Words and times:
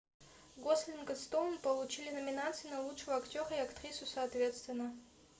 гослинг 0.57 1.11
и 1.11 1.15
стоун 1.15 1.59
получили 1.59 2.09
номинации 2.09 2.69
на 2.69 2.81
лучшего 2.81 3.17
актера 3.17 3.55
и 3.55 3.59
актрису 3.61 4.07
соответственно 4.07 4.95